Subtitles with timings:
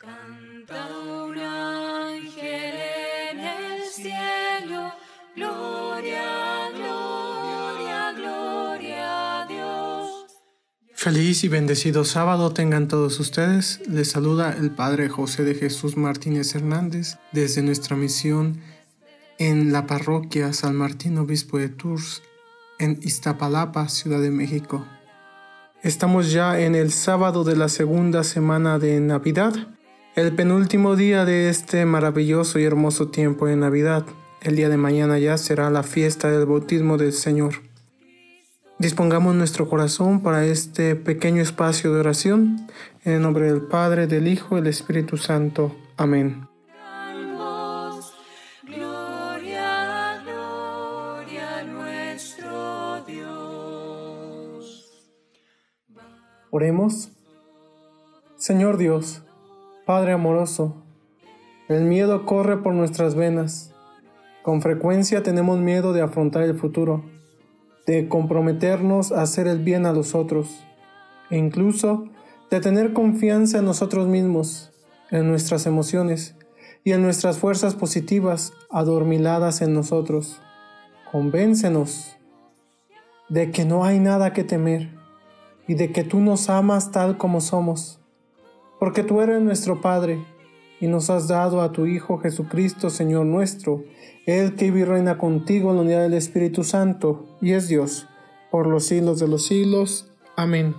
[0.00, 2.74] Canta un ángel
[3.32, 4.94] en el cielo,
[5.36, 10.24] gloria, gloria, gloria a Dios.
[10.94, 13.86] Feliz y bendecido sábado tengan todos ustedes.
[13.90, 18.62] Les saluda el Padre José de Jesús Martínez Hernández desde nuestra misión
[19.36, 22.22] en la parroquia San Martín Obispo de Tours
[22.78, 24.86] en Iztapalapa, Ciudad de México.
[25.82, 29.76] Estamos ya en el sábado de la segunda semana de Navidad
[30.16, 34.04] el penúltimo día de este maravilloso y hermoso tiempo de Navidad.
[34.42, 37.54] El día de mañana ya será la fiesta del bautismo del Señor.
[38.78, 42.66] Dispongamos nuestro corazón para este pequeño espacio de oración.
[43.04, 45.76] En el nombre del Padre, del Hijo y del Espíritu Santo.
[45.96, 46.48] Amén.
[56.52, 57.10] Oremos.
[58.36, 59.22] Señor Dios,
[59.90, 60.76] Padre amoroso,
[61.66, 63.74] el miedo corre por nuestras venas.
[64.44, 67.02] Con frecuencia tenemos miedo de afrontar el futuro,
[67.88, 70.64] de comprometernos a hacer el bien a los otros,
[71.28, 72.04] e incluso
[72.52, 74.70] de tener confianza en nosotros mismos,
[75.10, 76.36] en nuestras emociones
[76.84, 80.40] y en nuestras fuerzas positivas adormiladas en nosotros.
[81.10, 82.16] Convéncenos
[83.28, 84.90] de que no hay nada que temer
[85.66, 87.99] y de que tú nos amas tal como somos
[88.80, 90.24] porque tú eres nuestro Padre
[90.80, 93.84] y nos has dado a tu Hijo Jesucristo, Señor nuestro,
[94.24, 98.06] el que vive y reina contigo en la unidad del Espíritu Santo y es Dios,
[98.50, 100.10] por los siglos de los siglos.
[100.34, 100.74] Amén.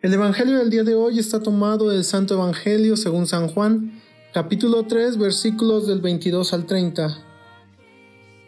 [0.00, 4.00] El Evangelio del día de hoy está tomado del Santo Evangelio según San Juan,
[4.32, 7.27] capítulo 3, versículos del 22 al 30.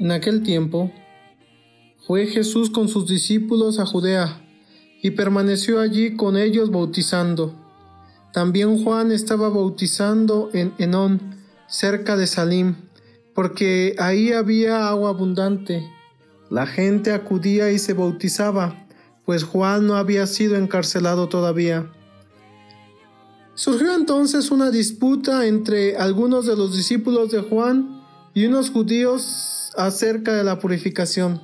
[0.00, 0.90] En aquel tiempo,
[2.06, 4.40] fue Jesús con sus discípulos a Judea
[5.02, 7.54] y permaneció allí con ellos bautizando.
[8.32, 11.36] También Juan estaba bautizando en Enón,
[11.68, 12.76] cerca de Salim,
[13.34, 15.86] porque ahí había agua abundante.
[16.48, 18.86] La gente acudía y se bautizaba,
[19.26, 21.92] pues Juan no había sido encarcelado todavía.
[23.54, 27.99] Surgió entonces una disputa entre algunos de los discípulos de Juan
[28.34, 31.40] y unos judíos acerca de la purificación.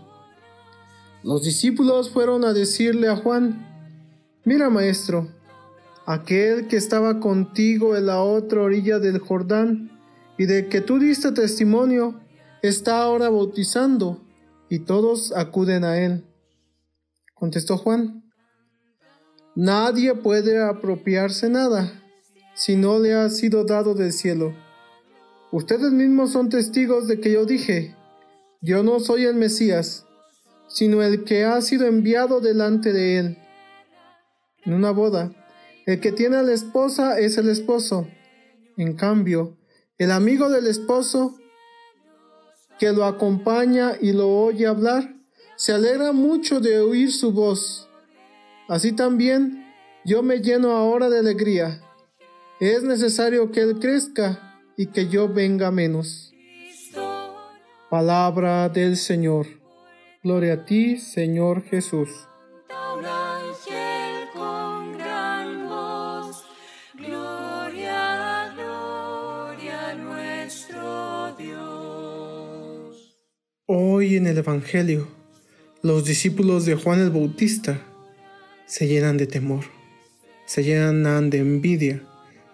[1.22, 3.64] Los discípulos fueron a decirle a Juan,
[4.44, 5.28] Mira maestro,
[6.06, 9.91] aquel que estaba contigo en la otra orilla del Jordán
[10.38, 12.20] y de que tú diste testimonio,
[12.62, 14.22] está ahora bautizando
[14.68, 16.24] y todos acuden a él.
[17.34, 18.22] Contestó Juan,
[19.56, 21.91] Nadie puede apropiarse nada
[22.54, 24.54] si no le ha sido dado del cielo.
[25.52, 27.94] Ustedes mismos son testigos de que yo dije,
[28.60, 30.06] yo no soy el Mesías,
[30.66, 33.38] sino el que ha sido enviado delante de él.
[34.64, 35.32] En una boda,
[35.86, 38.08] el que tiene a la esposa es el esposo.
[38.76, 39.56] En cambio,
[39.98, 41.36] el amigo del esposo
[42.78, 45.14] que lo acompaña y lo oye hablar,
[45.56, 47.88] se alegra mucho de oír su voz.
[48.68, 49.64] Así también
[50.04, 51.80] yo me lleno ahora de alegría.
[52.58, 54.45] Es necesario que Él crezca
[54.76, 56.32] y que yo venga menos.
[57.91, 59.47] Palabra del Señor.
[60.22, 62.10] Gloria a ti, Señor Jesús.
[73.69, 75.09] Hoy en el Evangelio,
[75.82, 77.81] los discípulos de Juan el Bautista
[78.66, 79.65] se llenan de temor,
[80.44, 82.03] se llenan de envidia,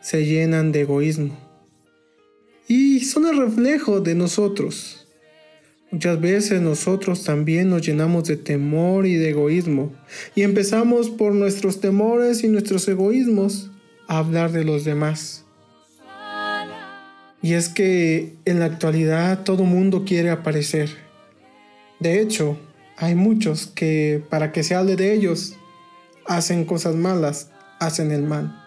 [0.00, 1.51] se llenan de egoísmo.
[2.74, 5.06] Y son el reflejo de nosotros
[5.90, 9.92] Muchas veces nosotros también nos llenamos de temor y de egoísmo
[10.34, 13.70] y empezamos por nuestros temores y nuestros egoísmos
[14.08, 15.44] a hablar de los demás.
[17.42, 20.88] Y es que en la actualidad todo mundo quiere aparecer.
[22.00, 22.58] De hecho,
[22.96, 25.56] hay muchos que para que se hable de ellos
[26.24, 27.50] hacen cosas malas,
[27.80, 28.61] hacen el mal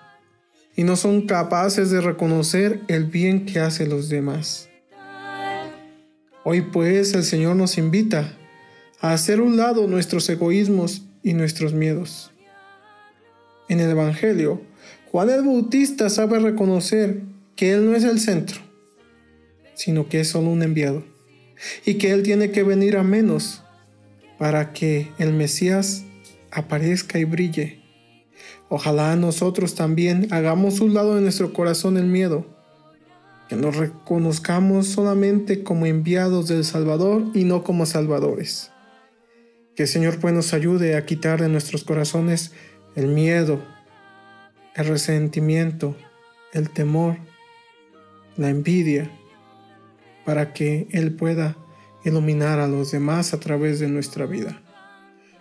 [0.76, 4.70] y no son capaces de reconocer el bien que hacen los demás.
[6.44, 8.38] Hoy pues el Señor nos invita
[9.00, 12.32] a hacer un lado nuestros egoísmos y nuestros miedos.
[13.68, 14.62] En el Evangelio,
[15.12, 17.22] Juan el Bautista sabe reconocer
[17.56, 18.60] que Él no es el centro,
[19.74, 21.04] sino que es solo un enviado,
[21.86, 23.64] y que Él tiene que venir a menos
[24.38, 26.04] para que el Mesías
[26.52, 27.85] aparezca y brille.
[28.70, 32.46] Ojalá nosotros también hagamos un lado de nuestro corazón el miedo
[33.48, 38.72] que nos reconozcamos solamente como enviados del Salvador y no como salvadores.
[39.76, 42.54] Que el Señor pues nos ayude a quitar de nuestros corazones
[42.96, 43.62] el miedo,
[44.76, 45.96] el resentimiento,
[46.54, 47.18] el temor,
[48.38, 49.12] la envidia,
[50.26, 51.56] para que Él pueda
[52.04, 54.62] iluminar a los demás a través de nuestra vida.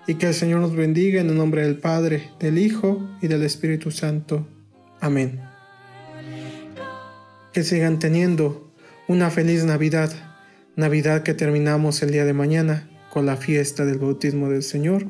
[0.06, 3.43] Y que el Señor nos bendiga en el nombre del Padre, del Hijo y del
[3.43, 4.47] Espíritu Santo.
[5.01, 5.41] Amén.
[7.53, 8.73] Que sigan teniendo
[9.09, 10.12] una feliz Navidad,
[10.77, 15.06] Navidad que terminamos el día de mañana con la fiesta del bautismo del Señor.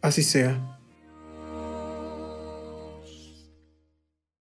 [0.00, 0.71] Así sea.